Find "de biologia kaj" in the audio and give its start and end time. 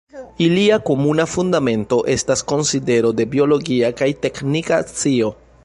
3.21-4.09